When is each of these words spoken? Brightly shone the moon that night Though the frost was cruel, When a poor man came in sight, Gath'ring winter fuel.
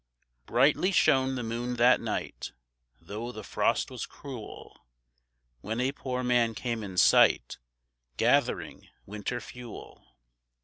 Brightly 0.47 0.91
shone 0.91 1.35
the 1.35 1.43
moon 1.43 1.75
that 1.75 2.01
night 2.01 2.53
Though 2.99 3.31
the 3.31 3.43
frost 3.43 3.91
was 3.91 4.07
cruel, 4.07 4.87
When 5.59 5.79
a 5.79 5.91
poor 5.91 6.23
man 6.23 6.55
came 6.55 6.81
in 6.83 6.97
sight, 6.97 7.59
Gath'ring 8.17 8.87
winter 9.05 9.39
fuel. 9.39 10.17